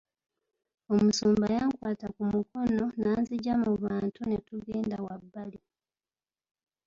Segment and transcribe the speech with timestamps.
[0.93, 5.59] Omusumba yankwata ku mukono n'anzigya mu bantu ne tugenda wabbali.